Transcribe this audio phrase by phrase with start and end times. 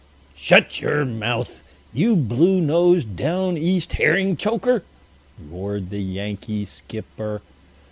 [0.35, 1.61] "Shut your mouth!
[1.93, 4.83] you blue nosed, down East herring choker!"
[5.39, 7.43] roared the Yankee skipper.